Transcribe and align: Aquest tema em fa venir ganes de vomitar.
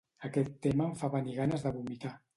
Aquest 0.29 0.49
tema 0.67 0.87
em 0.87 0.95
fa 1.03 1.11
venir 1.17 1.37
ganes 1.43 1.67
de 1.69 1.75
vomitar. 1.77 2.17